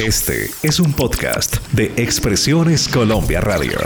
[0.00, 3.78] Este es un podcast de Expresiones Colombia Radio.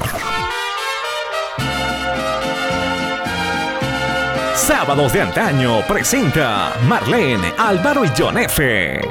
[4.55, 9.03] Sábados de antaño presenta Marlene, Álvaro y John F.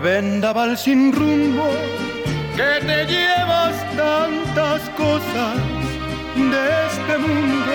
[0.00, 1.68] Vendaval sin rumbo
[2.56, 3.33] que te tantas
[5.04, 5.56] cosas
[6.52, 7.74] de este mundo.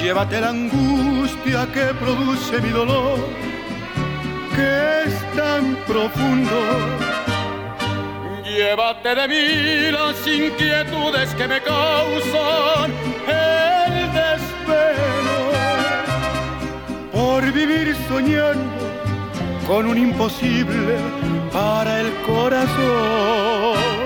[0.00, 3.18] Llévate la angustia que produce mi dolor,
[4.54, 4.70] que
[5.04, 6.58] es tan profundo.
[8.44, 9.46] Llévate de mí
[9.98, 12.88] las inquietudes que me causan
[13.44, 15.38] el desvelo
[17.12, 18.84] por vivir soñando
[19.68, 20.96] con un imposible
[21.52, 24.00] para el corazón.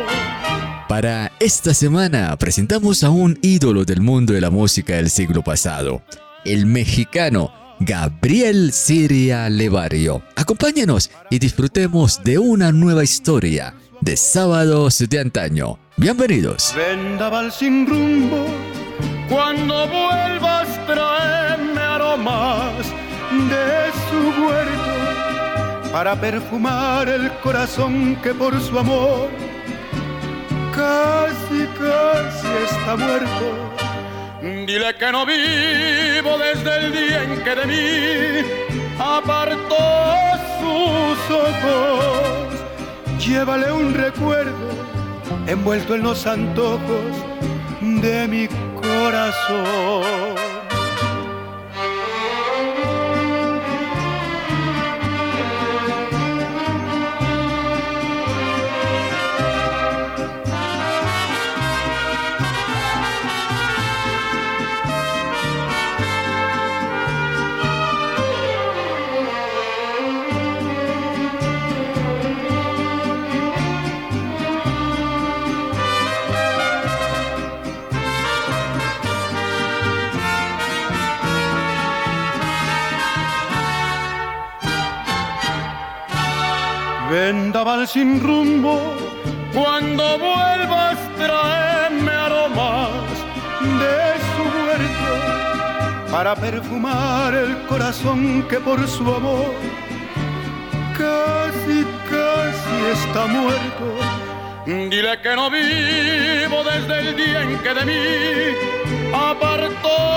[0.94, 6.04] Para esta semana presentamos a un ídolo del mundo de la música del siglo pasado,
[6.44, 10.22] el mexicano Gabriel Siria Levario.
[10.36, 15.80] Acompáñenos y disfrutemos de una nueva historia de sábados de antaño.
[15.96, 16.72] Bienvenidos.
[17.58, 18.46] Sin rumbo,
[19.28, 20.68] cuando vuelvas
[21.76, 22.86] aromas
[23.32, 29.53] de su huerto para perfumar el corazón que por su amor
[30.74, 33.46] casi, casi está muerto.
[34.42, 38.46] Dile que no vivo desde el día en que de mí
[38.98, 39.76] apartó
[40.60, 42.54] sus ojos.
[43.18, 44.68] Llévale un recuerdo
[45.46, 47.12] envuelto en los antojos
[47.80, 48.48] de mi
[48.80, 50.43] corazón.
[87.26, 88.78] Vendaval sin rumbo,
[89.54, 92.90] cuando vuelvas traerme aromas
[93.80, 93.98] de
[94.32, 95.14] su huerto
[96.10, 99.54] para perfumar el corazón que por su amor
[100.98, 103.86] casi, casi está muerto.
[104.66, 110.13] Dile que no vivo desde el día en que de mí apartó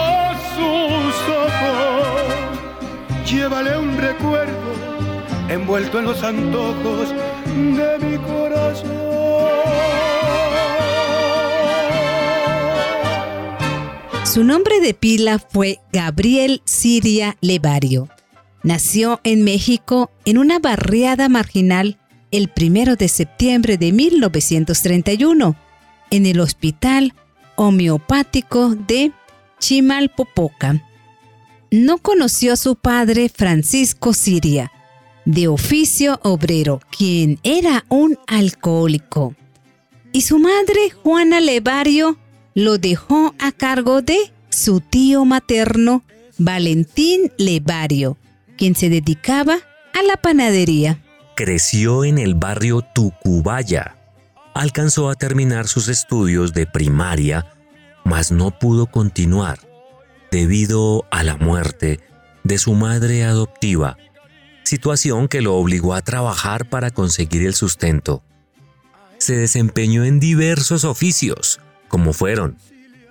[5.68, 8.90] envuelto en los antojos de mi corazón.
[14.24, 18.08] Su nombre de pila fue Gabriel Siria Levario.
[18.64, 22.00] Nació en México en una barriada marginal
[22.32, 25.58] el primero de septiembre de 1931
[26.12, 27.14] en el Hospital
[27.58, 29.12] Homeopático de
[29.60, 30.82] Chimalpopoca.
[31.72, 34.72] No conoció a su padre Francisco Siria,
[35.28, 39.36] de oficio obrero, quien era un alcohólico.
[40.14, 42.18] Y su madre, Juana Levario,
[42.56, 46.04] lo dejó a cargo de su tío materno,
[46.38, 48.18] Valentín Levario,
[48.58, 49.58] quien se dedicaba
[49.94, 51.04] a la panadería.
[51.36, 53.98] Creció en el barrio Tucubaya.
[54.54, 57.46] Alcanzó a terminar sus estudios de primaria,
[58.06, 59.60] mas no pudo continuar
[60.32, 62.00] debido a la muerte
[62.46, 63.98] de su madre adoptiva,
[64.68, 68.22] situación que lo obligó a trabajar para conseguir el sustento.
[69.18, 72.58] Se desempeñó en diversos oficios, como fueron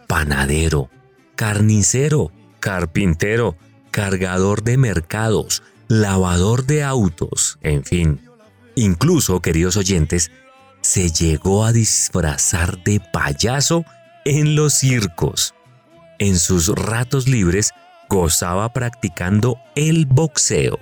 [0.06, 0.88] panadero,
[1.34, 2.30] carnicero,
[2.60, 3.56] carpintero,
[3.90, 8.20] cargador de mercados, lavador de autos, en fin.
[8.76, 10.30] Incluso, queridos oyentes,
[10.82, 13.84] se llegó a disfrazar de payaso
[14.24, 15.54] en los circos.
[16.18, 17.72] En sus ratos libres
[18.08, 20.78] gozaba practicando el boxeo.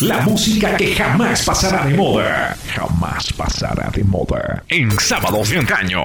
[0.00, 2.54] La música que jamás pasará de moda.
[2.74, 4.62] Jamás pasará de moda.
[4.68, 6.02] En sábados de antaño.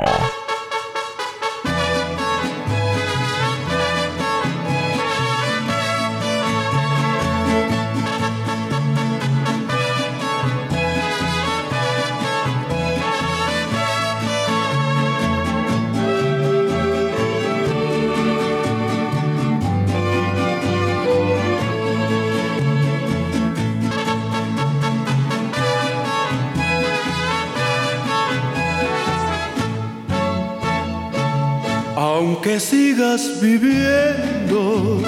[33.42, 35.02] Viviendo,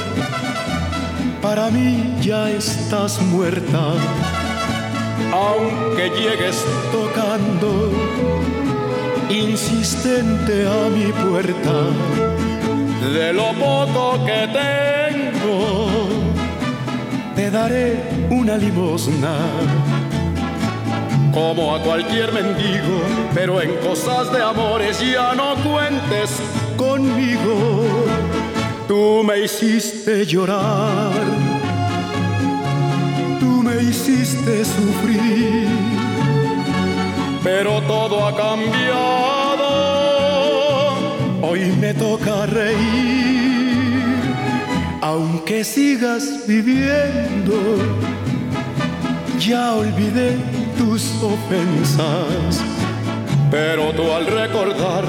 [1.42, 3.94] para mí ya estás muerta.
[5.32, 7.92] Aunque llegues tocando,
[9.30, 11.76] insistente a mi puerta,
[13.14, 15.88] de lo poco que tengo,
[17.36, 19.38] te daré una limosna
[21.34, 23.02] como a cualquier mendigo,
[23.34, 26.42] pero en cosas de amores ya no cuentes
[26.84, 27.56] conmigo.
[28.88, 31.14] Tú me hiciste llorar,
[33.40, 35.68] tú me hiciste sufrir,
[37.44, 39.70] pero todo ha cambiado.
[41.42, 44.22] Hoy me toca reír,
[45.02, 47.56] aunque sigas viviendo.
[49.40, 50.38] Ya olvidé
[50.78, 52.73] tus ofensas.
[53.54, 55.04] Pero tú al recordar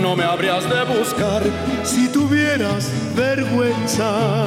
[0.00, 1.42] no me habrías de buscar
[1.84, 4.46] si tuvieras vergüenza.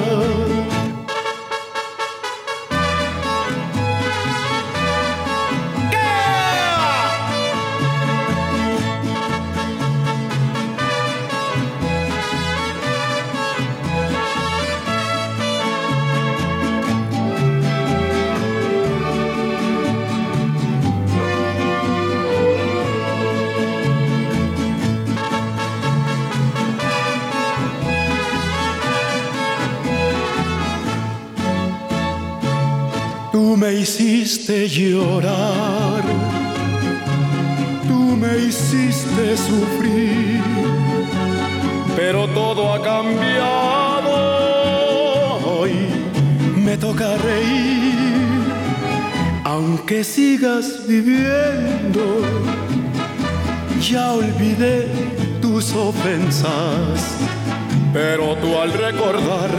[57.92, 59.50] Pero tú al recordar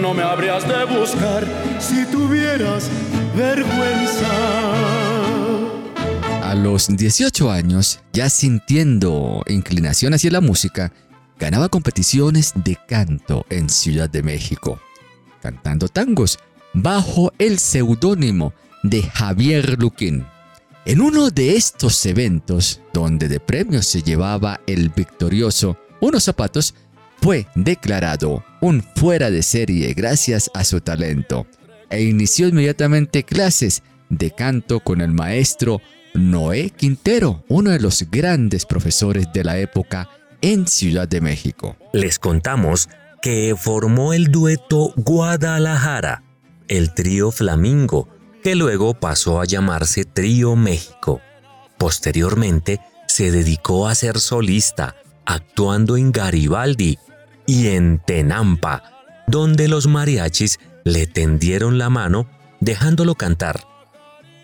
[0.00, 1.46] no me habrías de buscar
[1.78, 2.88] si tuvieras
[3.36, 4.26] vergüenza.
[6.42, 10.92] A los 18 años, ya sintiendo inclinación hacia la música,
[11.38, 14.80] ganaba competiciones de canto en Ciudad de México,
[15.40, 16.38] cantando tangos
[16.74, 20.26] bajo el seudónimo de Javier Luquín.
[20.84, 26.74] En uno de estos eventos, donde de premio se llevaba el victorioso unos zapatos,
[27.22, 31.46] fue declarado un fuera de serie gracias a su talento
[31.88, 35.80] e inició inmediatamente clases de canto con el maestro
[36.14, 40.10] Noé Quintero, uno de los grandes profesores de la época
[40.40, 41.76] en Ciudad de México.
[41.92, 42.88] Les contamos
[43.22, 46.24] que formó el dueto Guadalajara,
[46.66, 48.08] el trío Flamingo,
[48.42, 51.20] que luego pasó a llamarse Trío México.
[51.78, 54.96] Posteriormente se dedicó a ser solista,
[55.26, 56.98] actuando en Garibaldi
[57.46, 58.82] y en Tenampa,
[59.26, 62.26] donde los mariachis le tendieron la mano
[62.60, 63.66] dejándolo cantar.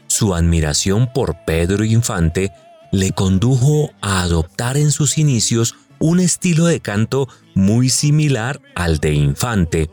[0.06, 2.52] Su admiración por Pedro Infante
[2.90, 9.14] le condujo a adoptar en sus inicios un estilo de canto muy similar al de
[9.14, 9.90] Infante,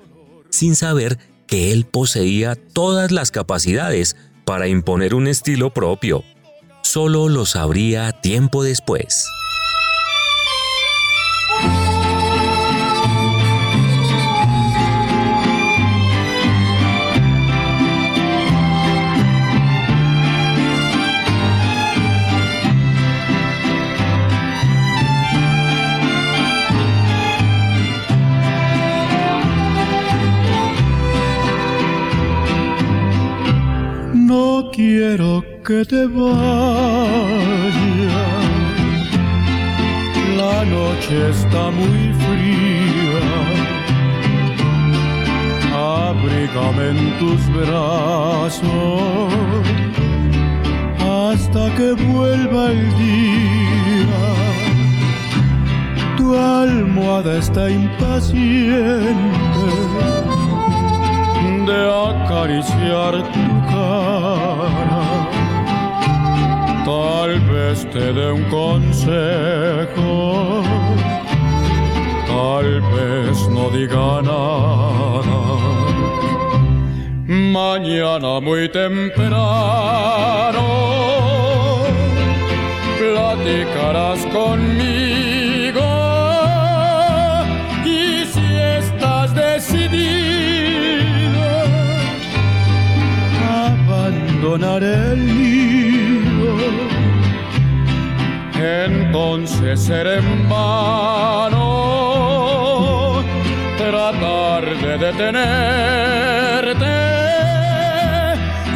[0.49, 1.17] sin saber
[1.47, 4.15] que él poseía todas las capacidades
[4.45, 6.23] para imponer un estilo propio.
[6.81, 9.25] Solo lo sabría tiempo después.
[34.75, 36.35] Quiero que te vayas.
[40.35, 43.25] La noche está muy fría.
[46.07, 48.63] Abrígame en tus brazos
[50.99, 54.23] hasta que vuelva el día.
[56.17, 59.05] Tu almohada está impaciente
[61.65, 61.79] de
[62.11, 63.54] acariciar tu
[66.85, 70.11] Tal vez te dé un consejo,
[72.27, 75.41] tal vez no diga nada.
[77.27, 80.65] Mañana muy temprano
[82.99, 85.14] platicarás conmigo
[94.53, 95.21] el
[98.57, 101.63] entonces seré en vano
[103.77, 105.45] tratar de detenerte.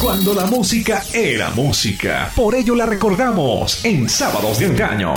[0.01, 5.13] Cuando la música era música, por ello la recordamos en Sábados de Engaño.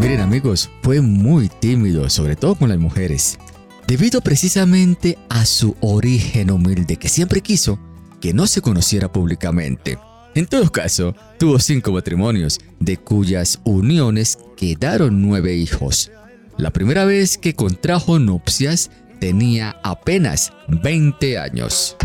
[0.00, 3.38] Miren amigos, fue muy tímido, sobre todo con las mujeres
[3.86, 7.78] debido precisamente a su origen humilde que siempre quiso
[8.20, 9.98] que no se conociera públicamente.
[10.34, 16.10] En todo caso, tuvo cinco matrimonios, de cuyas uniones quedaron nueve hijos.
[16.58, 21.96] La primera vez que contrajo nupcias tenía apenas 20 años.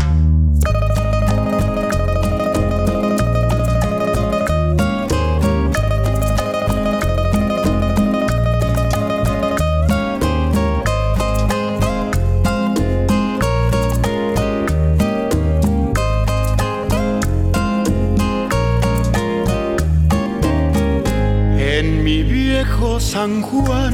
[23.02, 23.92] San Juan,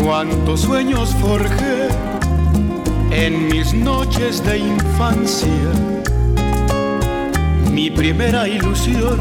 [0.00, 1.88] cuántos sueños forjé
[3.10, 5.48] en mis noches de infancia.
[7.72, 9.20] Mi primera ilusión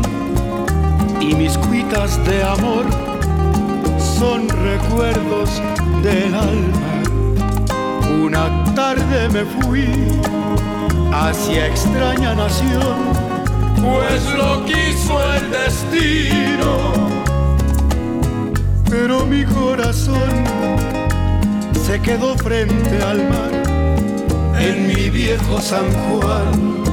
[1.19, 2.85] y mis cuitas de amor
[4.19, 5.49] son recuerdos
[6.03, 7.03] del alma.
[8.23, 9.87] Una tarde me fui
[11.11, 12.97] hacia extraña nación,
[13.81, 17.18] pues lo quiso el destino
[18.89, 20.29] pero mi corazón
[21.85, 23.51] se quedó frente al mar
[24.59, 26.83] en mi viejo San Juan.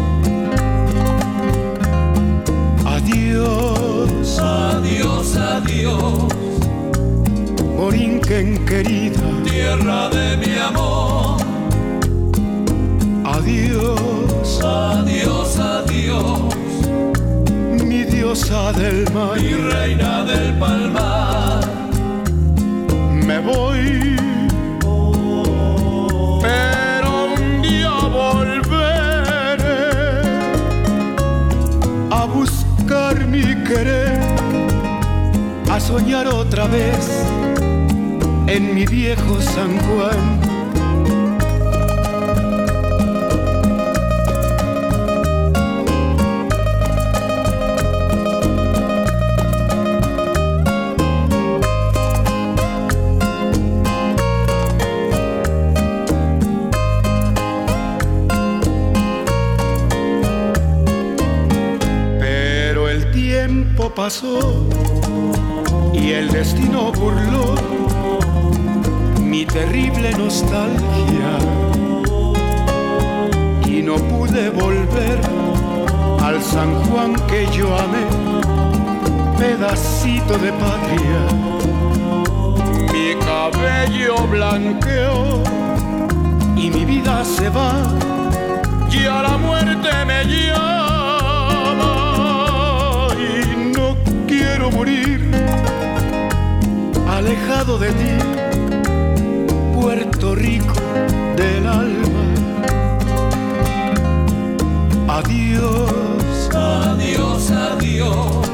[2.85, 6.29] Adiós, adiós, adiós.
[7.77, 11.37] Borinquen querida, tierra de mi amor.
[13.25, 16.55] Adiós, adiós, adiós.
[17.85, 21.66] Mi diosa del mar, mi reina del palmar
[23.27, 24.17] me voy.
[26.41, 27.91] Pero un día
[28.21, 29.91] volveré
[32.11, 34.21] a buscar mi querer,
[35.71, 37.27] a soñar otra vez
[38.47, 40.46] en mi viejo San Juan
[63.95, 64.39] pasó
[65.93, 67.55] y el destino burló
[69.21, 71.39] mi terrible nostalgia
[73.67, 75.21] y no pude volver
[76.23, 78.07] al San Juan que yo amé,
[79.39, 81.21] pedacito de patria.
[82.93, 85.43] Mi cabello blanqueó
[86.57, 87.73] y mi vida se va
[88.91, 91.97] y a la muerte me llama
[94.27, 95.21] quiero morir
[97.09, 98.13] alejado de ti,
[99.75, 100.75] Puerto Rico
[101.37, 102.25] del alma.
[105.09, 108.47] Adiós, adiós, adiós.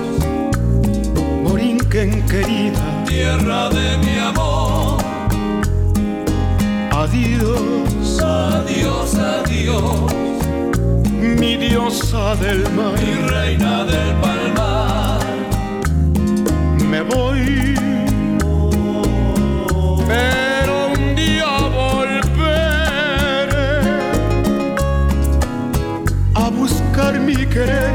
[1.42, 4.98] Morinquen querida, tierra de mi amor.
[6.92, 10.12] Adiós, adiós, adiós,
[11.40, 12.92] mi diosa del mar.
[13.00, 14.71] mi reina del palmar.
[16.92, 17.74] Me voy,
[20.06, 22.10] pero un día volveré
[26.34, 27.94] a buscar mi querer,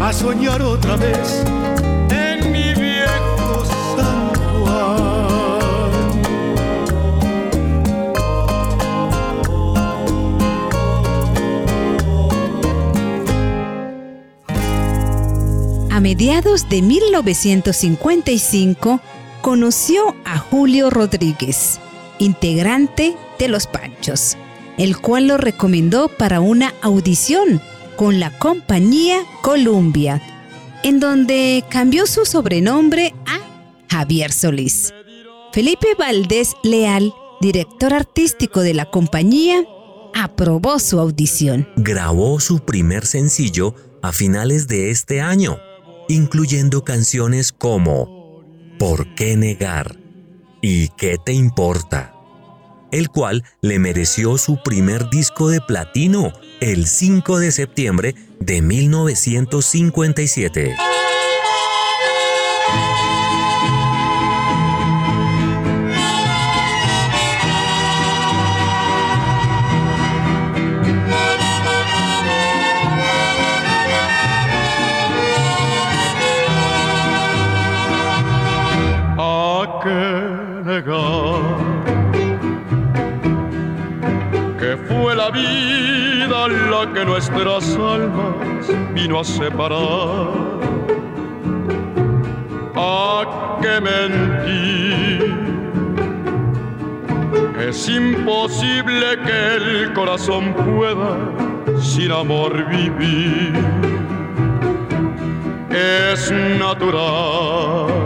[0.00, 1.44] a soñar otra vez
[16.04, 19.00] mediados de 1955
[19.40, 21.80] conoció a Julio Rodríguez,
[22.18, 24.36] integrante de Los Panchos,
[24.76, 27.62] el cual lo recomendó para una audición
[27.96, 30.20] con la compañía Columbia,
[30.82, 33.38] en donde cambió su sobrenombre a
[33.88, 34.92] Javier Solís.
[35.54, 39.64] Felipe Valdés Leal, director artístico de la compañía,
[40.12, 41.66] aprobó su audición.
[41.76, 45.56] grabó su primer sencillo a finales de este año,
[46.08, 48.42] incluyendo canciones como
[48.78, 49.96] ¿Por qué negar?
[50.60, 52.14] ¿Y qué te importa?
[52.94, 60.76] el cual le mereció su primer disco de platino el 5 de septiembre de 1957.
[84.58, 90.28] Que fue la vida la que nuestras almas vino a separar.
[92.74, 95.34] ¿A qué mentir?
[97.68, 101.16] Es imposible que el corazón pueda
[101.80, 103.52] sin amor vivir.
[105.70, 108.03] Es natural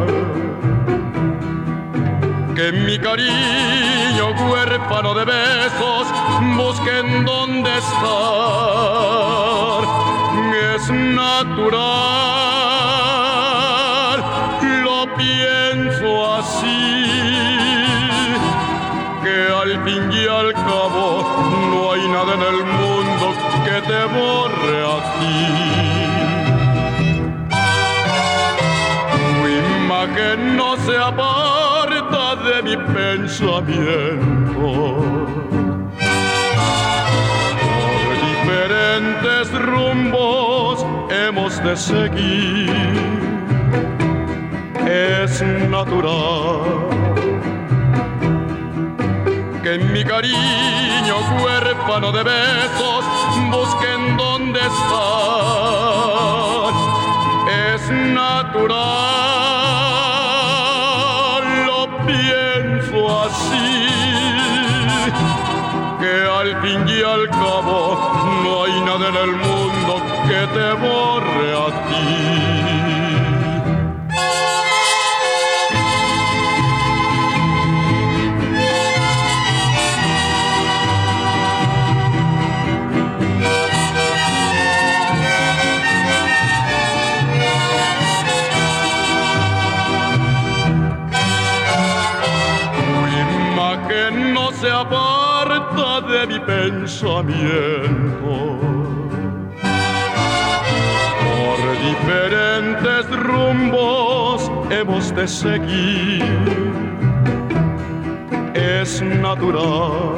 [2.59, 6.09] que mi cariño huérfano de besos
[6.57, 9.85] busquen dónde estar.
[10.75, 11.79] Es natural,
[14.83, 17.07] lo pienso así,
[19.23, 21.23] que al fin y al cabo
[21.71, 23.27] no hay nada en el mundo
[23.67, 25.43] que te borre a ti.
[29.13, 31.38] Tu imagen no se mi
[33.41, 33.65] Por
[38.27, 42.73] diferentes rumbos hemos de seguir.
[44.89, 46.89] Es natural
[49.63, 53.05] que mi cariño huérfano de besos
[53.53, 54.99] busquen dónde estar.
[57.73, 59.58] Es natural,
[69.19, 72.09] hay nada en el mundo que te borre a ti.
[93.53, 98.48] Imagen no se aparta de mi pensamiento.
[104.79, 106.23] Hemos de seguir.
[108.55, 110.15] Es natural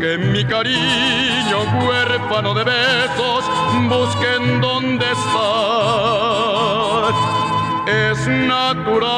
[0.00, 3.44] que mi cariño huérfano de besos
[3.88, 7.14] busquen dónde estar.
[7.86, 9.12] Es natural,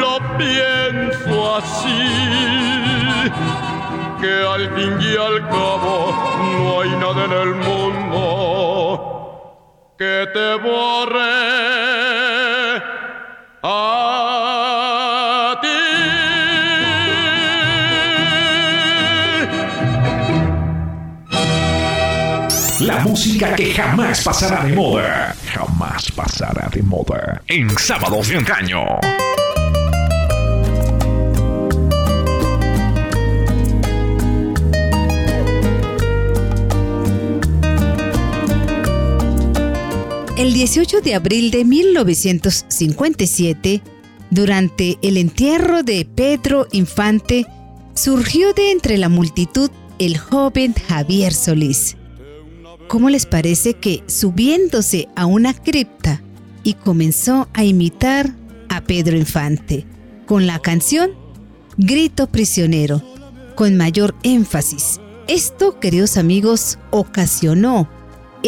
[0.00, 2.04] lo pienso así,
[4.20, 6.14] que al fin y al cabo
[6.52, 8.37] no hay nada en el mundo
[9.98, 11.18] que te borre
[13.64, 15.68] a ti.
[22.84, 25.34] La música que jamás pasará de moda.
[25.52, 27.42] Jamás pasará de moda.
[27.48, 28.84] En sábados de antaño.
[40.38, 43.82] El 18 de abril de 1957
[44.30, 47.44] Durante el entierro de Pedro Infante,
[47.94, 51.96] surgió de entre la multitud el joven Javier Solís.
[52.86, 56.22] ¿Cómo les parece que subiéndose a una cripta
[56.62, 58.32] y comenzó a imitar
[58.68, 59.86] a Pedro Infante
[60.26, 61.10] con la canción
[61.78, 63.02] Grito Prisionero,
[63.56, 65.00] con mayor énfasis?
[65.26, 67.88] Esto, queridos amigos, ocasionó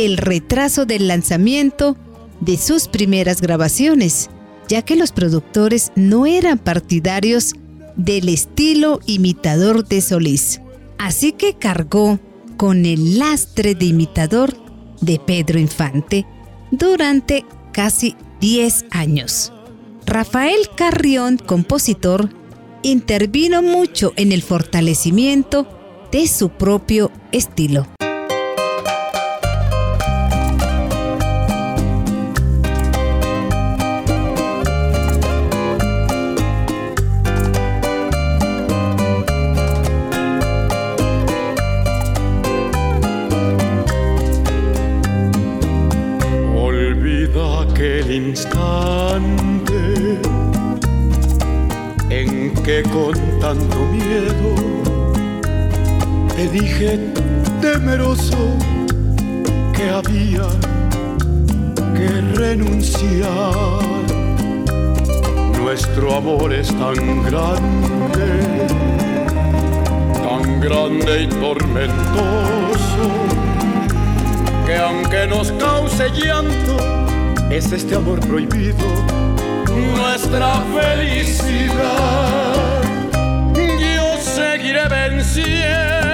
[0.04, 1.96] el retraso del lanzamiento
[2.40, 4.30] de sus primeras grabaciones,
[4.68, 7.54] ya que los productores no eran partidarios
[7.96, 10.60] del estilo imitador de Solís.
[10.98, 12.18] Así que cargó
[12.56, 14.54] con el lastre de imitador
[15.00, 16.26] de Pedro Infante
[16.70, 19.52] durante casi 10 años.
[20.06, 22.30] Rafael Carrión, compositor,
[22.82, 25.66] intervino mucho en el fortalecimiento
[26.10, 27.86] de su propio estilo.
[47.10, 49.82] Aquel instante
[52.08, 54.54] en que con tanto miedo
[56.36, 57.00] te dije
[57.60, 58.36] temeroso
[59.72, 60.46] que había
[61.96, 63.82] que renunciar.
[65.60, 68.66] Nuestro amor es tan grande,
[70.22, 73.04] tan grande y tormentoso,
[74.64, 76.99] que aunque nos cause llanto,
[77.50, 78.86] es este amor prohibido
[79.68, 81.62] nuestra felicidad.
[83.54, 86.09] Yo seguiré venciendo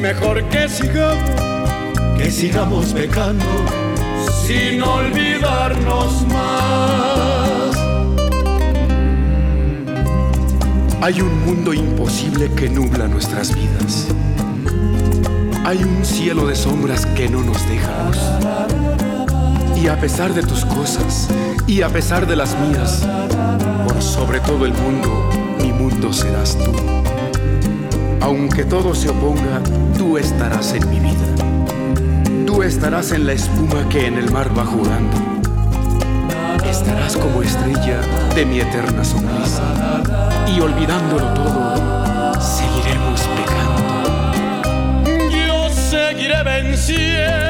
[0.00, 1.40] mejor que sigamos,
[2.16, 3.44] que sigamos pecando
[4.46, 7.76] sin olvidarnos más.
[11.00, 14.08] Hay un mundo imposible que nubla nuestras vidas.
[15.64, 18.10] Hay un cielo de sombras que no nos deja.
[19.76, 21.28] Y a pesar de tus cosas,
[21.66, 23.06] y a pesar de las mías,
[23.84, 25.28] por sobre todo el mundo,
[25.60, 26.72] mi mundo serás tú.
[28.20, 29.60] Aunque todo se oponga,
[29.96, 31.14] tú estarás en mi vida.
[32.46, 35.16] Tú estarás en la espuma que en el mar va jugando.
[36.68, 38.00] Estarás como estrella
[38.34, 39.62] de mi eterna sonrisa.
[40.46, 44.32] Y olvidándolo todo, seguiremos pecando.
[45.30, 47.48] Yo seguiré venciendo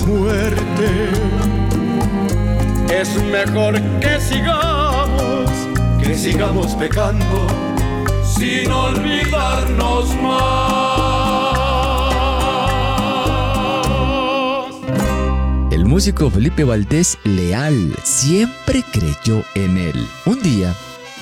[0.00, 1.10] muerte.
[2.92, 5.50] Es mejor que sigamos,
[6.02, 7.46] que sigamos pecando
[8.36, 10.64] sin olvidarnos más.
[15.70, 20.06] El músico Felipe Valdés Leal siempre creyó en él.
[20.26, 20.74] Un día,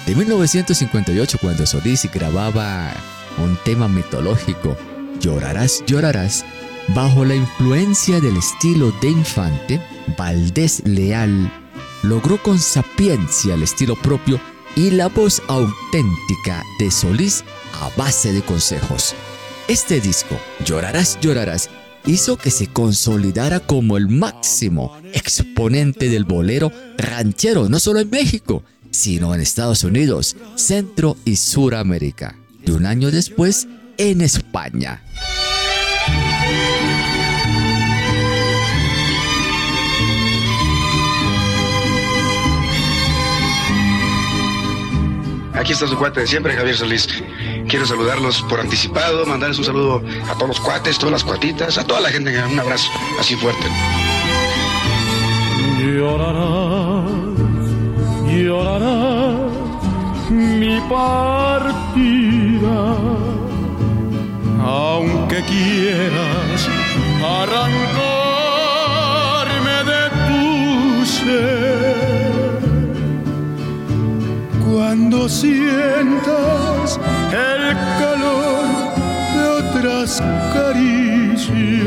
[0.07, 2.93] de 1958, cuando Solís grababa
[3.39, 4.77] un tema mitológico,
[5.23, 6.45] Llorarás, llorarás,
[6.89, 9.81] bajo la influencia del estilo de Infante,
[10.17, 11.51] Valdés Leal
[12.03, 14.41] logró con sapiencia el estilo propio
[14.75, 17.45] y la voz auténtica de Solís
[17.81, 19.15] a base de consejos.
[19.69, 21.71] Este disco, Llorarás, llorarás,
[22.07, 28.65] hizo que se consolidara como el máximo exponente del bolero ranchero, no solo en México,
[28.91, 32.37] sino en Estados Unidos, Centro y Suramérica.
[32.65, 33.69] Y un año después,
[33.99, 35.03] en España.
[45.55, 47.09] Aquí está su cuate de siempre, Javier Solís.
[47.69, 51.85] Quiero saludarlos por anticipado, mandarles un saludo a todos los cuates, todas las cuatitas, a
[51.85, 52.31] toda la gente.
[52.45, 53.67] Un abrazo así fuerte.
[55.79, 57.11] Llorarás,
[58.31, 59.53] llorarás
[60.31, 61.37] mi partida,
[64.65, 66.69] aunque quieras
[67.23, 67.93] arrancarme
[69.85, 71.62] de tu ser
[74.73, 76.99] cuando sientas
[77.31, 77.63] el
[78.01, 78.65] calor
[79.35, 80.23] de otras
[80.55, 81.87] caricias.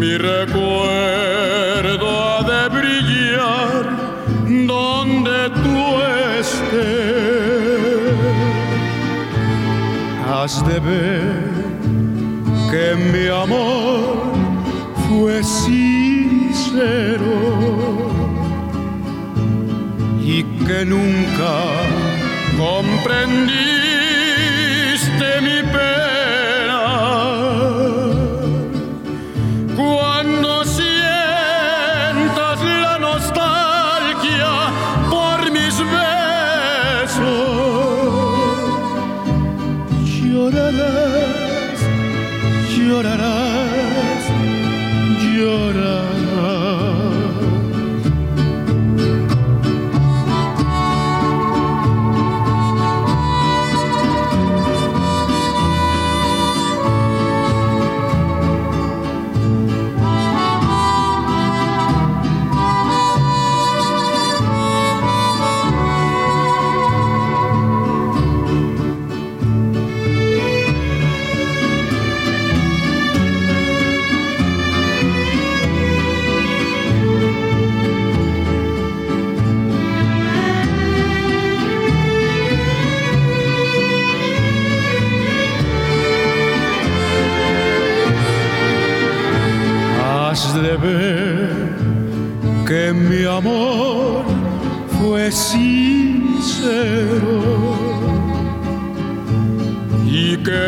[0.00, 3.82] Mi recuerdo ha de brillar
[4.66, 5.76] donde tú
[6.40, 6.84] estés.
[10.28, 11.54] Has de ver
[12.70, 14.34] que mi amor
[15.08, 17.23] fue sincero
[20.66, 21.52] que nunca
[22.56, 23.83] comprendiste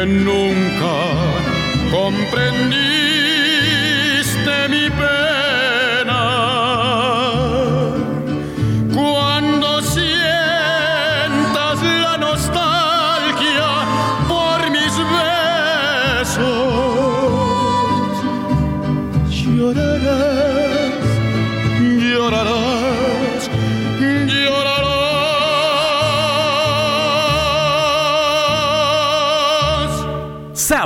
[0.04, 0.94] nunca
[1.90, 3.05] comprendiste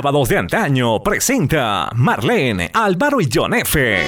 [0.01, 4.03] Sábados de antaño presenta Marlene, Álvaro y John F.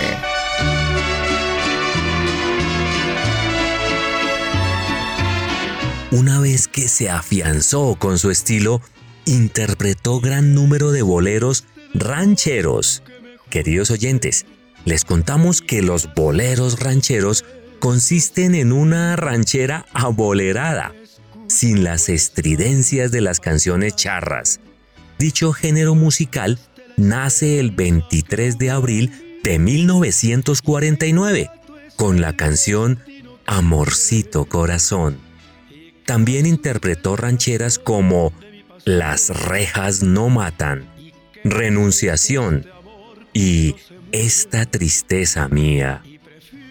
[6.10, 8.82] Una vez que se afianzó con su estilo,
[9.26, 13.04] interpretó gran número de boleros rancheros.
[13.52, 14.48] Queridos oyentes,
[14.86, 17.46] les contamos que los boleros rancheros
[17.78, 20.96] consisten en una ranchera abolerada,
[21.48, 24.60] sin las estridencias de las canciones charras.
[25.24, 26.60] Dicho género musical
[26.98, 31.50] nace el 23 de abril de 1949
[31.96, 33.00] con la canción
[33.46, 35.18] Amorcito Corazón.
[36.06, 38.34] También interpretó rancheras como
[38.84, 40.90] Las rejas no matan,
[41.46, 42.66] Renunciación
[43.32, 43.76] y
[44.12, 46.04] Esta tristeza mía.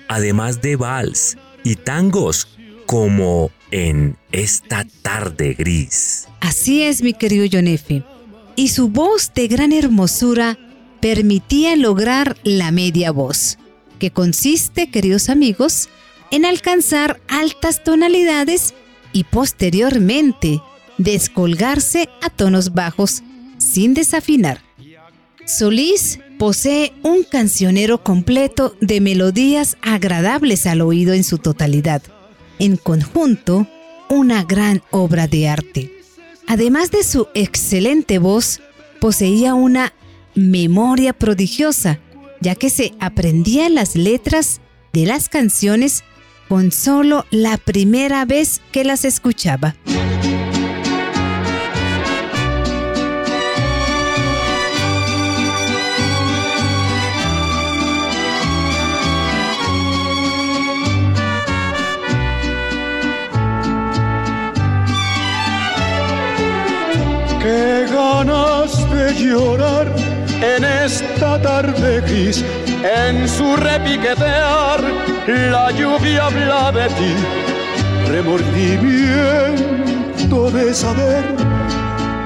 [0.09, 2.49] Además de vals y tangos
[2.85, 6.29] como en Esta tarde gris.
[6.41, 8.12] Así es, mi querido John.
[8.57, 10.59] Y su voz de gran hermosura
[11.01, 13.59] permitía lograr la media voz,
[13.99, 15.89] que consiste, queridos amigos,
[16.31, 18.75] en alcanzar altas tonalidades
[19.13, 20.61] y posteriormente
[20.99, 23.23] descolgarse a tonos bajos
[23.59, 24.61] sin desafinar.
[25.47, 32.03] Solís posee un cancionero completo de melodías agradables al oído en su totalidad.
[32.59, 33.67] En conjunto,
[34.09, 36.02] una gran obra de arte.
[36.53, 38.61] Además de su excelente voz,
[39.01, 39.95] poseía una
[40.35, 41.99] memoria prodigiosa,
[42.43, 44.61] ya que se aprendía las letras
[44.93, 46.05] de las canciones
[46.51, 49.77] con solo la primera vez que las escuchaba.
[69.23, 69.87] Llorar
[70.43, 72.45] en esta tarde gris,
[72.83, 74.81] en su repiquetear,
[75.27, 77.15] la lluvia habla de ti.
[78.09, 81.25] Remordimiento de saber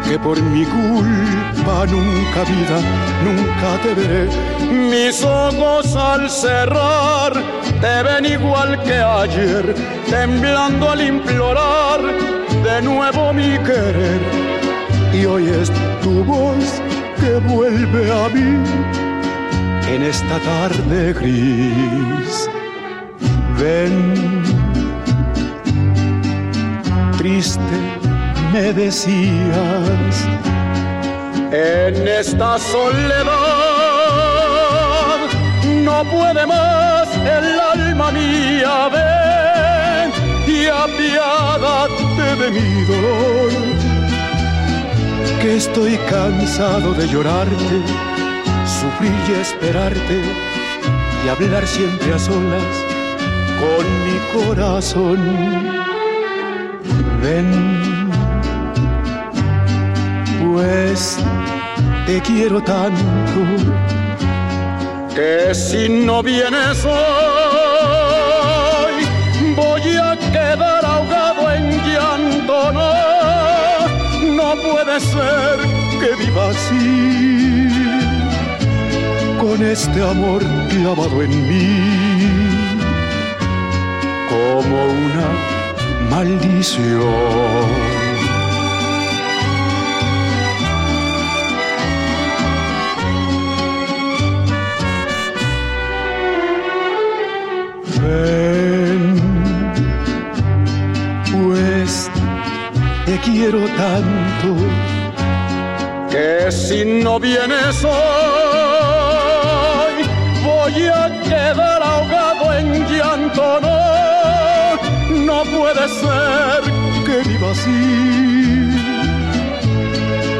[0.09, 2.81] que por mi culpa nunca vida,
[3.25, 4.29] nunca te veré.
[4.71, 7.35] Mis ojos al cerrar
[7.81, 9.75] te ven igual que ayer,
[10.09, 12.01] temblando al implorar
[12.65, 14.46] de nuevo mi querer
[15.20, 15.70] y oyes
[16.02, 16.83] tu voz
[17.20, 18.50] que vuelve a mí
[19.88, 22.50] en esta tarde gris.
[23.59, 24.42] Ven,
[27.18, 27.76] triste
[28.52, 30.16] me decías,
[31.50, 33.26] en esta soledad
[35.85, 40.12] no puede más el alma mía, ven
[40.46, 43.52] y apiádate de mi dolor,
[45.40, 47.83] que estoy cansado de llorarte,
[48.81, 50.22] sufrir y esperarte
[51.25, 52.62] y hablar siempre a solas
[53.61, 55.18] con mi corazón.
[57.22, 57.51] Ven,
[60.53, 61.18] pues
[62.07, 63.40] te quiero tanto
[65.14, 67.36] que si no vienes hoy
[75.01, 75.59] ser
[76.01, 77.69] que viva así
[79.41, 82.67] con este amor clavado en mí
[84.29, 85.29] como una
[86.11, 87.76] maldición.
[106.11, 107.95] Que si no vienes hoy
[110.45, 113.61] voy a quedar ahogado en llanto.
[113.61, 113.79] No,
[115.25, 116.61] no puede ser
[117.07, 117.83] que viva así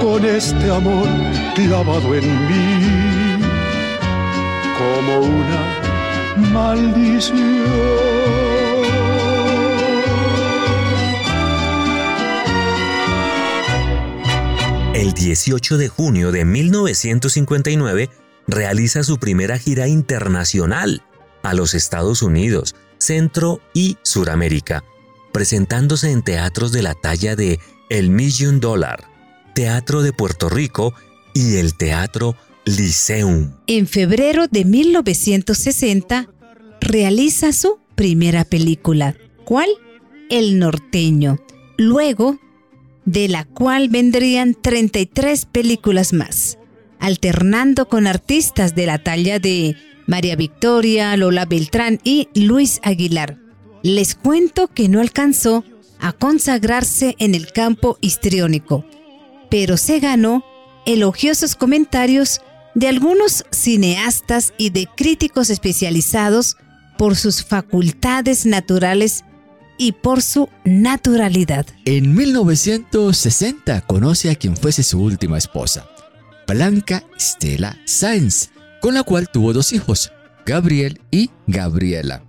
[0.01, 1.09] con este amor
[1.55, 3.41] clavado en mí
[4.79, 5.63] como una
[15.07, 18.11] El 18 de junio de 1959
[18.49, 21.05] realiza su primera gira internacional
[21.45, 24.83] a los Estados Unidos, Centro y Suramérica,
[25.33, 29.05] presentándose en teatros de la talla de El Million Dollar,
[29.55, 30.93] Teatro de Puerto Rico
[31.35, 33.53] y el Teatro Liceum.
[33.69, 36.29] En febrero de 1960
[36.81, 39.15] realiza su primera película,
[39.45, 39.69] ¿cuál?
[40.31, 41.39] El norteño,
[41.77, 42.41] luego
[43.07, 46.59] de la cual vendrían 33 películas más,
[46.99, 53.39] alternando con artistas de la talla de María Victoria, Lola Beltrán y Luis Aguilar.
[53.83, 55.65] Les cuento que no alcanzó
[56.01, 58.85] a consagrarse en el campo histriónico,
[59.51, 60.45] pero se ganó
[60.85, 62.41] elogiosos comentarios
[62.75, 66.57] de algunos cineastas y de críticos especializados
[66.99, 69.25] por sus facultades naturales
[69.79, 71.67] y por su naturalidad.
[71.85, 75.89] En 1960 conoce a quien fuese su última esposa,
[76.47, 80.13] Blanca Stella Sainz, con la cual tuvo dos hijos,
[80.45, 82.23] Gabriel y Gabriela.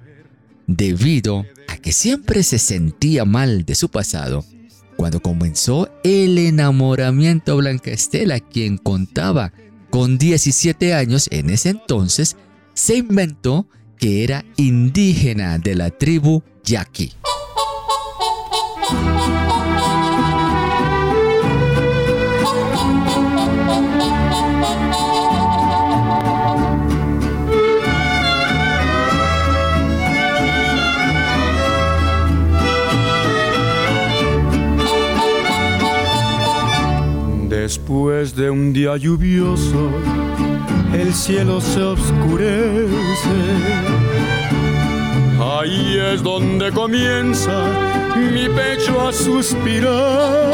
[0.66, 4.44] Debido a que siempre se sentía mal de su pasado,
[4.98, 9.54] cuando comenzó el enamoramiento Blanca Estela, quien contaba
[9.90, 12.36] con 17 años en ese entonces,
[12.74, 17.14] se inventó que era indígena de la tribu Yaqui.
[37.68, 39.92] Después de un día lluvioso,
[40.94, 42.88] el cielo se oscurece.
[45.38, 47.52] Ahí es donde comienza
[48.16, 50.46] mi pecho a suspirar.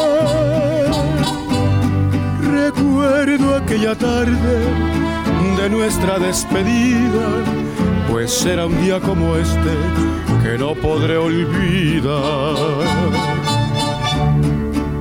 [2.41, 4.57] Recuerdo aquella tarde
[5.61, 7.27] de nuestra despedida,
[8.09, 9.73] pues era un día como este
[10.41, 12.55] que no podré olvidar.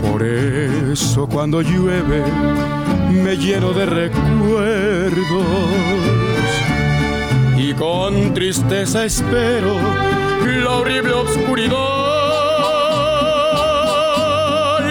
[0.02, 0.81] Por eso
[1.30, 2.22] cuando llueve
[3.10, 5.22] me lleno de recuerdos
[7.56, 9.74] y con tristeza espero
[10.44, 11.76] la horrible oscuridad.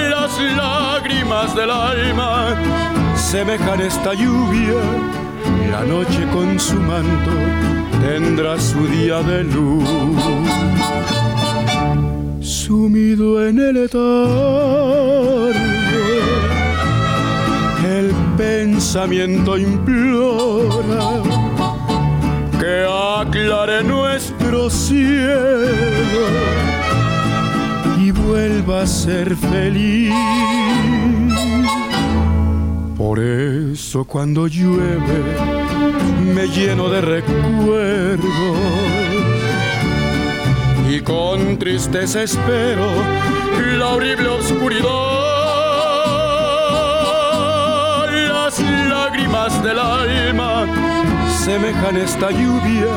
[0.10, 2.56] Las lágrimas del alma
[3.16, 4.82] semejan esta lluvia.
[5.70, 7.32] La noche con su manto
[8.02, 9.88] tendrá su día de luz
[12.72, 14.32] sumido en el letargo,
[17.86, 21.22] el pensamiento implora
[22.60, 22.86] que
[23.22, 26.26] aclare nuestro cielo
[28.00, 30.14] y vuelva a ser feliz.
[32.98, 35.24] Por eso cuando llueve
[36.36, 38.22] me lleno de recuerdos
[40.90, 42.88] y con tristeza espero
[43.78, 45.21] la horrible oscuridad.
[49.64, 50.66] Del alma
[51.44, 52.94] semejan esta lluvia,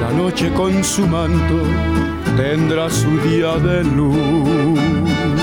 [0.00, 1.62] la noche con su manto
[2.36, 5.39] tendrá su día de luz.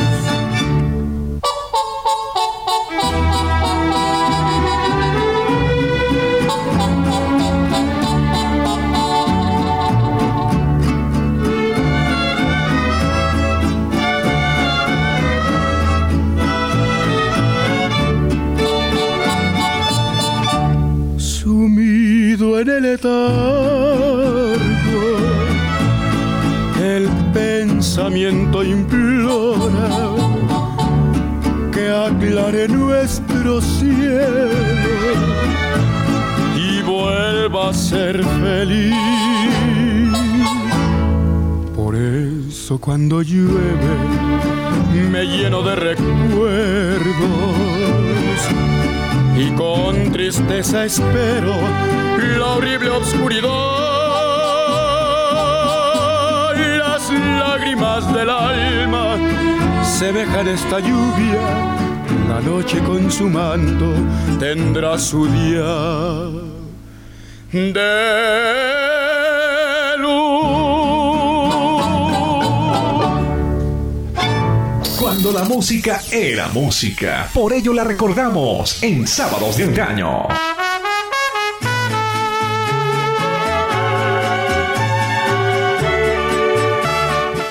[42.87, 43.97] Cuando llueve
[45.11, 46.07] me lleno de recuerdos
[49.37, 51.53] y con tristeza espero
[52.37, 53.49] la horrible obscuridad.
[56.55, 59.17] Las lágrimas del alma
[59.83, 61.41] semejan esta lluvia.
[62.29, 63.91] La noche con su manto
[64.39, 66.47] tendrá su día
[67.51, 68.46] de
[75.33, 77.29] La música era música.
[77.33, 80.25] Por ello la recordamos en Sábados de Engaño.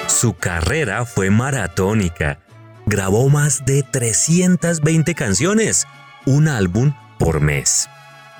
[0.08, 2.38] Su carrera fue maratónica.
[2.86, 5.86] Grabó más de 320 canciones,
[6.24, 7.90] un álbum por mes.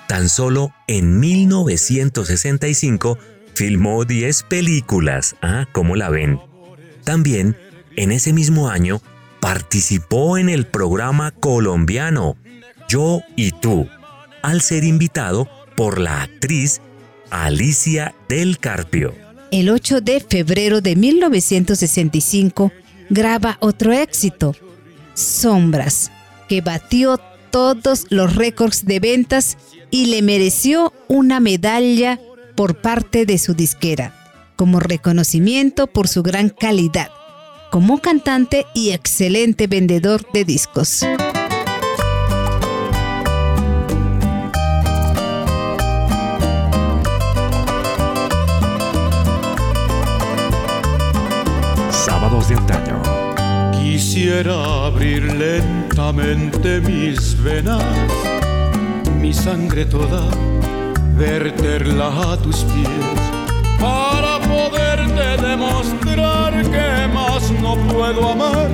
[0.07, 3.18] Tan solo en 1965
[3.55, 5.37] filmó 10 películas.
[5.43, 6.41] Ah, ¿cómo la ven?
[7.05, 7.59] También,
[7.97, 9.03] en ese mismo año,
[9.47, 12.36] participó en el programa colombiano
[12.88, 13.88] Yo y tú,
[14.42, 16.80] al ser invitado por la actriz
[17.30, 19.14] Alicia del Carpio.
[19.53, 22.72] El 8 de febrero de 1965,
[23.09, 24.57] graba otro éxito,
[25.14, 26.11] Sombras,
[26.49, 27.20] que batió
[27.53, 29.59] todos los récords de ventas
[29.92, 32.18] y le mereció una medalla
[32.57, 34.12] por parte de su disquera,
[34.57, 37.11] como reconocimiento por su gran calidad,
[37.71, 41.05] como cantante y excelente vendedor de discos.
[52.49, 53.03] de antaño.
[53.73, 57.83] Quisiera abrir lentamente mis venas,
[59.21, 60.23] mi sangre toda,
[61.17, 63.21] verterla a tus pies,
[63.81, 67.06] para poderte demostrar que
[67.67, 68.71] no puedo amar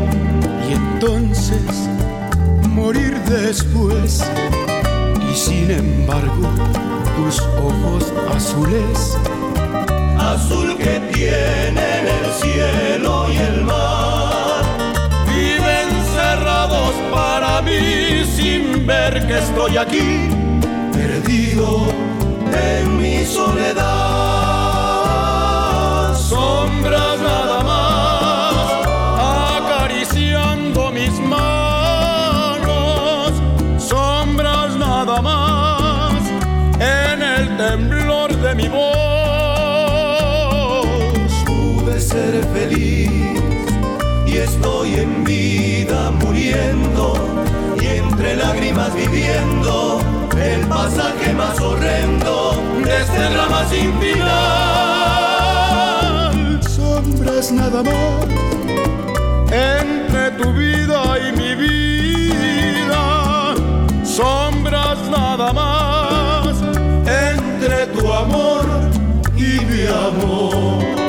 [0.69, 1.89] y entonces
[2.69, 4.23] morir después.
[5.31, 6.49] Y sin embargo,
[7.17, 9.17] tus ojos azules
[10.19, 14.63] azul que tienen el cielo y el mar.
[15.27, 20.29] Viven cerrados para mí sin ver que estoy aquí,
[20.93, 21.87] perdido
[22.71, 24.32] en mi soledad.
[42.73, 47.15] Y estoy en vida muriendo
[47.81, 50.03] y entre lágrimas viviendo
[50.37, 54.43] el pasaje más horrendo de este drama sin final.
[56.63, 58.27] Sombras nada más
[59.53, 63.55] entre tu vida y mi vida.
[64.05, 66.61] Sombras nada más
[67.07, 68.65] entre tu amor
[69.37, 71.02] y mi amor.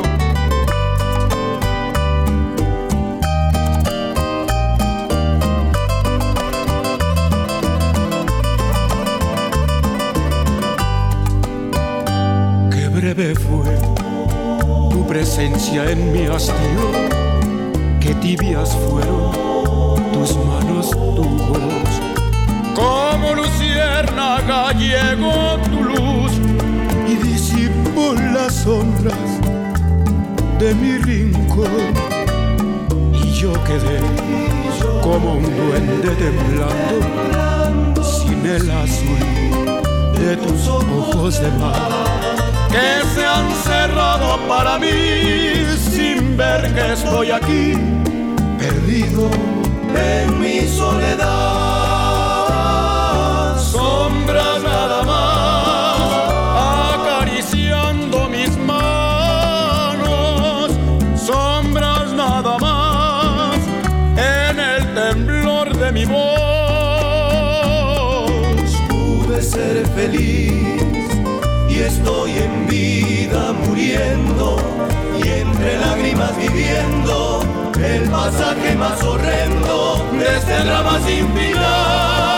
[15.35, 16.91] Presencia en mi hastío,
[17.99, 19.31] que tibias fueron
[20.11, 21.93] tus manos, tu voz.
[22.75, 26.33] Como luciérnaga llegó tu luz
[27.07, 29.39] y disipó las sombras
[30.59, 31.93] de mi rincón.
[33.11, 34.01] Y yo quedé
[35.01, 42.22] como un duende temblando sin el azul de tus ojos de mar
[42.73, 44.89] que se han cerrado para mí
[45.91, 47.73] sin ver que estoy aquí,
[48.57, 49.29] perdido
[49.95, 51.29] en mi soledad.
[53.59, 56.01] Sombras nada más
[56.95, 60.71] acariciando mis manos,
[61.15, 63.59] sombras nada más
[64.17, 66.23] en el temblor de mi voz.
[68.89, 70.62] Pude ser feliz
[71.85, 74.57] estoy en vida muriendo
[75.17, 77.41] y entre lágrimas viviendo
[77.77, 82.32] el pasaje más horrendo de este drama sin final.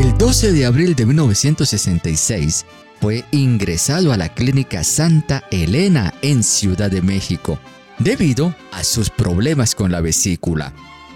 [0.00, 2.64] El 12 de abril de 1966
[3.02, 7.58] fue ingresado a la clínica Santa Elena en Ciudad de México
[7.98, 10.72] debido a sus problemas con la vesícula.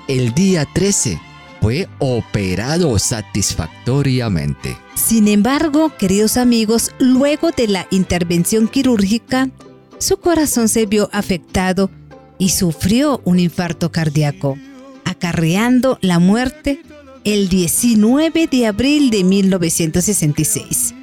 [0.07, 1.18] El día 13
[1.62, 4.76] fue operado satisfactoriamente.
[4.95, 9.49] Sin embargo, queridos amigos, luego de la intervención quirúrgica,
[9.97, 11.91] su corazón se vio afectado
[12.37, 14.59] y sufrió un infarto cardíaco,
[15.07, 16.82] acarreando la muerte
[17.25, 20.95] el 19 de abril de 1966,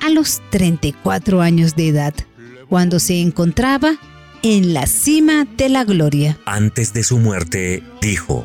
[0.00, 2.14] a los 34 años de edad,
[2.68, 3.96] cuando se encontraba
[4.42, 6.38] en la cima de la gloria.
[6.44, 8.44] Antes de su muerte, dijo,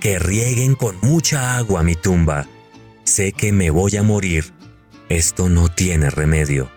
[0.00, 2.48] que rieguen con mucha agua mi tumba.
[3.04, 4.52] Sé que me voy a morir.
[5.08, 6.70] Esto no tiene remedio.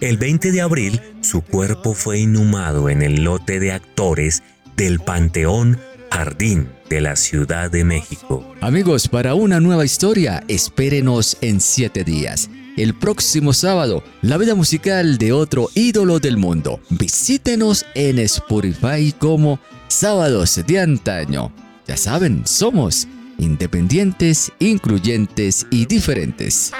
[0.00, 4.42] El 20 de abril, su cuerpo fue inhumado en el lote de actores
[4.76, 5.78] del Panteón
[6.10, 8.44] Jardín de la Ciudad de México.
[8.60, 12.48] Amigos, para una nueva historia, espérenos en siete días.
[12.76, 16.80] El próximo sábado, la vida musical de otro ídolo del mundo.
[16.90, 21.52] Visítenos en Spotify como Sábados de Antaño.
[21.86, 26.72] Ya saben, somos independientes, incluyentes y diferentes.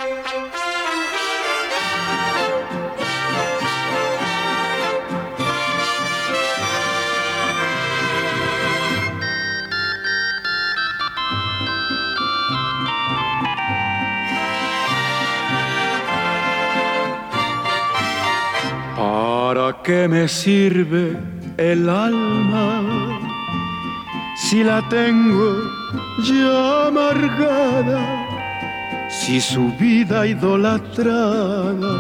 [19.87, 21.17] Qué me sirve
[21.57, 22.83] el alma
[24.35, 25.63] si la tengo
[26.25, 28.01] ya amargada?
[29.09, 31.95] Si su vida idolatrada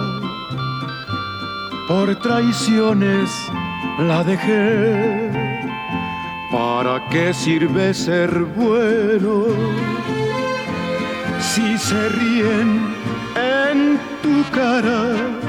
[1.86, 3.30] por traiciones
[4.00, 5.30] la dejé.
[6.50, 9.44] ¿Para qué sirve ser bueno
[11.40, 12.94] si se ríen
[13.36, 15.46] en tu cara?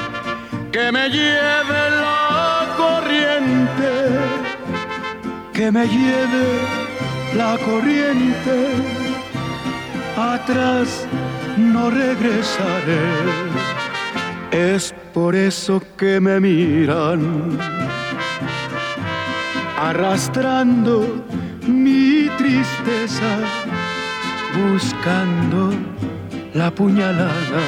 [0.77, 2.06] que me lleve la
[5.57, 6.47] que me lleve
[7.35, 8.57] la corriente,
[10.15, 11.07] atrás
[11.57, 13.07] no regresaré.
[14.51, 17.57] Es por eso que me miran,
[19.79, 21.25] arrastrando
[21.67, 23.31] mi tristeza,
[24.55, 25.73] buscando
[26.53, 27.63] la puñalada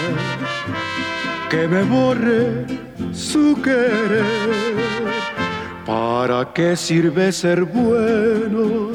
[1.49, 2.67] que me borre
[3.11, 4.78] su querer.
[5.89, 8.91] ¿Para qué sirve ser bueno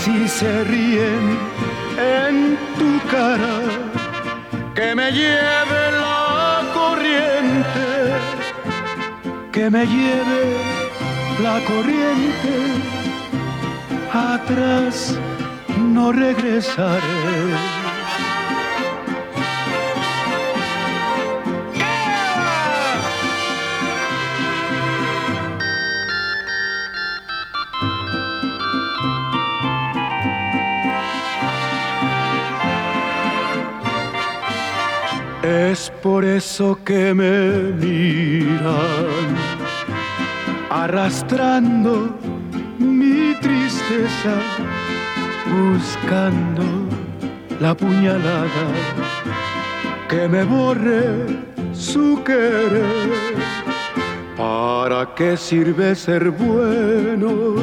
[0.00, 1.38] si se ríen
[1.96, 3.60] en tu cara?
[4.74, 7.86] Que me lleve la corriente,
[9.52, 10.42] que me lleve
[11.40, 12.54] la corriente,
[14.12, 15.16] atrás
[15.94, 17.75] no regresaré.
[35.72, 39.34] Es por eso que me miran,
[40.70, 42.16] arrastrando
[42.78, 44.34] mi tristeza,
[45.50, 46.62] buscando
[47.58, 48.66] la puñalada
[50.08, 51.26] que me borre
[51.72, 53.34] su querer.
[54.36, 57.56] ¿Para qué sirve ser bueno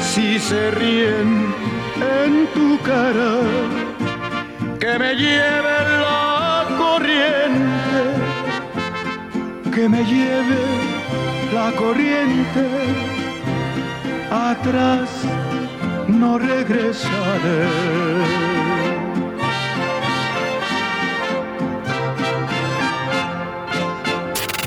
[0.00, 1.52] si se ríen
[2.00, 3.40] en tu cara?
[4.84, 5.73] que me lleve
[9.74, 10.56] que me lleve
[11.52, 12.66] la corriente,
[14.30, 15.10] atrás
[16.06, 17.64] no regresaré.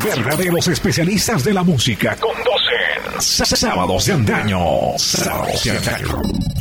[0.03, 4.59] Verdaderos especialistas de la música conducen Sábados de Antaño.
[4.97, 6.56] Sábados de.